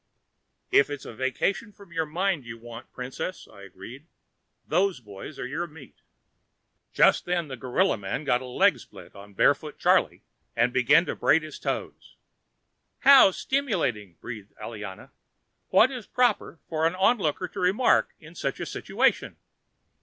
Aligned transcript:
"If 0.71 0.89
it's 0.89 1.05
a 1.05 1.13
vacation 1.13 1.71
for 1.71 1.93
your 1.93 2.07
mind 2.07 2.41
that 2.41 2.47
you 2.47 2.57
want, 2.57 2.91
Princess," 2.91 3.47
I 3.47 3.61
agreed, 3.61 4.07
"those 4.67 4.99
boys 4.99 5.37
are 5.37 5.45
your 5.45 5.67
meat." 5.67 6.01
Just 6.91 7.25
then 7.25 7.49
the 7.49 7.55
Gorilla 7.55 7.99
Man 7.99 8.23
got 8.23 8.41
a 8.41 8.47
leg 8.47 8.79
split 8.79 9.13
on 9.15 9.35
Barefoot 9.35 9.77
Charley 9.77 10.23
and 10.55 10.73
began 10.73 11.05
to 11.05 11.15
braid 11.15 11.43
his 11.43 11.59
toes. 11.59 12.15
"How 13.01 13.29
stimulating," 13.29 14.15
breathed 14.19 14.55
Aliana. 14.59 15.11
"What 15.67 15.91
is 15.91 16.07
proper 16.07 16.57
for 16.67 16.89
the 16.89 16.97
onlooker 16.97 17.47
to 17.49 17.59
remark 17.59 18.15
in 18.19 18.33
such 18.33 18.59
a 18.59 18.65
situation?" 18.65 19.37